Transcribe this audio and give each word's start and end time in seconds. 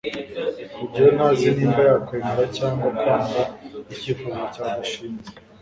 rugeyo 0.79 1.09
ntazi 1.17 1.47
niba 1.57 1.81
yakwemera 1.89 2.43
cyangwa 2.57 2.87
kwanga 2.99 3.41
icyifuzo 3.93 4.41
cya 4.53 4.65
gashinzi 4.75 5.29